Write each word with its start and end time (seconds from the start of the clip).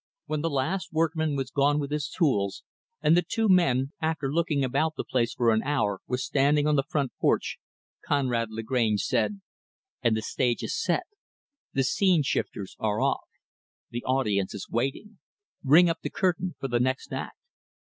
When 0.25 0.41
the 0.41 0.49
last 0.49 0.91
workman 0.91 1.35
was 1.35 1.51
gone 1.51 1.77
with 1.79 1.91
his 1.91 2.09
tools; 2.09 2.63
and 3.03 3.15
the 3.15 3.21
two 3.21 3.47
men, 3.47 3.93
after 4.01 4.33
looking 4.33 4.63
about 4.63 4.95
the 4.95 5.03
place 5.03 5.35
for 5.35 5.51
an 5.51 5.61
hour, 5.61 6.01
were 6.07 6.17
standing 6.17 6.65
on 6.65 6.75
the 6.75 6.81
front 6.89 7.11
porch; 7.21 7.59
Conrad 8.03 8.49
Lagrange 8.49 9.03
said, 9.03 9.41
"And 10.01 10.17
the 10.17 10.23
stage 10.23 10.63
is 10.63 10.75
set. 10.75 11.03
The 11.73 11.83
scene 11.83 12.23
shifters 12.23 12.75
are 12.79 12.99
off. 12.99 13.27
The 13.91 14.03
audience 14.03 14.55
is 14.55 14.65
waiting. 14.67 15.19
Ring 15.63 15.87
up 15.87 15.99
the 16.01 16.09
curtain 16.09 16.55
for 16.59 16.67
the 16.67 16.79
next 16.79 17.13
act. 17.13 17.37